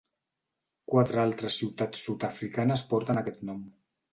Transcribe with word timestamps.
Quatre 0.91 1.21
altres 1.25 1.59
ciutats 1.63 2.07
sud-africanes 2.07 2.85
porten 2.95 3.25
aquest 3.25 3.45
nom. 3.53 3.63